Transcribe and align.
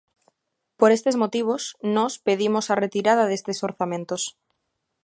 Por 0.79 0.89
estes 0.97 1.15
motivos, 1.23 1.63
nós 1.95 2.13
pedimos 2.27 2.65
a 2.67 2.75
retirada 2.83 3.23
destes 3.29 3.57
orzamentos. 3.69 4.21